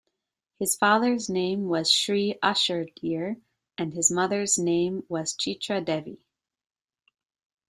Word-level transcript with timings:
His 0.57 0.75
father's 0.75 1.29
name 1.29 1.67
was 1.69 1.91
Shri 1.91 2.39
Ashudheer 2.41 3.39
and 3.77 3.93
his 3.93 4.09
mother's 4.09 4.57
name 4.57 5.03
was 5.07 5.35
Chitra 5.35 5.85
Devi. 5.85 6.17